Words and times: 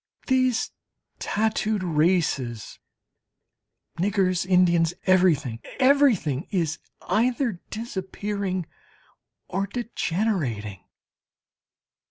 These 0.25 0.71
tattooed 1.19 1.83
races, 1.83 2.79
niggers, 3.99 4.47
Indians 4.47 4.95
everything, 5.05 5.59
everything 5.79 6.47
is 6.49 6.79
either 7.07 7.61
disappearing 7.69 8.65
or 9.47 9.67
degenerating. 9.67 10.79